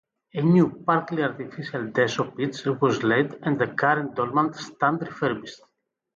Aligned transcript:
A 0.39 0.41
new 0.53 0.67
partly-artificial 0.87 1.83
Desso 1.95 2.23
pitch 2.35 2.65
was 2.81 3.03
laid 3.09 3.35
and 3.43 3.61
the 3.61 3.67
current 3.67 4.15
Dolman 4.15 4.51
stand 4.55 4.99
refurbished. 5.03 5.61